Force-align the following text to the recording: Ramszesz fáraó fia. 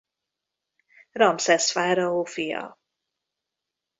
Ramszesz 1.11 1.71
fáraó 1.71 2.23
fia. 2.25 2.79